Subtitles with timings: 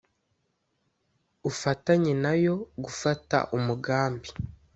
[1.49, 4.29] ufatanye na yo gufata umugambi